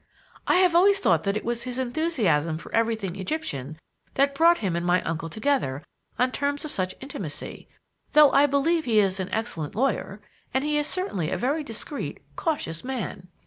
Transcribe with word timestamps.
I 0.47 0.55
have 0.55 0.73
always 0.73 0.99
thought 0.99 1.25
that 1.25 1.37
it 1.37 1.45
was 1.45 1.61
his 1.61 1.77
enthusiasm 1.77 2.57
for 2.57 2.73
everything 2.73 3.15
Egyptian 3.17 3.77
that 4.15 4.33
brought 4.33 4.57
him 4.57 4.75
and 4.75 4.83
my 4.83 5.03
uncle 5.03 5.29
together 5.29 5.83
on 6.17 6.31
terms 6.31 6.65
of 6.65 6.71
such 6.71 6.95
intimacy; 7.01 7.67
though 8.13 8.31
I 8.31 8.47
believe 8.47 8.85
he 8.85 8.97
is 8.97 9.19
an 9.19 9.29
excellent 9.29 9.75
lawyer, 9.75 10.19
and 10.55 10.63
he 10.63 10.79
is 10.79 10.87
certainly 10.87 11.29
a 11.29 11.37
very 11.37 11.63
discreet, 11.63 12.19
cautious 12.35 12.83
man." 12.83 13.27